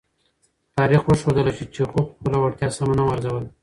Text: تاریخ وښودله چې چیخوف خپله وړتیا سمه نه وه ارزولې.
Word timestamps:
تاریخ 0.77 1.01
وښودله 1.05 1.51
چې 1.57 1.63
چیخوف 1.73 2.05
خپله 2.15 2.37
وړتیا 2.39 2.69
سمه 2.77 2.93
نه 2.97 3.03
وه 3.05 3.11
ارزولې. 3.13 3.47